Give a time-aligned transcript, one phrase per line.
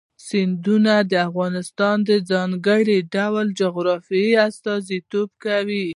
[0.27, 5.87] سیندونه د افغانستان د ځانګړي ډول جغرافیه استازیتوب کوي.